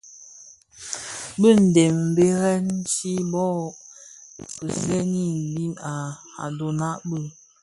Bị 1.39 1.49
dèm 1.75 1.95
mbèrèn 2.11 2.65
chi 2.91 3.11
bò 3.31 3.45
kiseni 4.55 5.23
mbiň 5.49 5.73
a 6.43 6.43
ndhoňa 6.51 6.89
bi. 7.09 7.19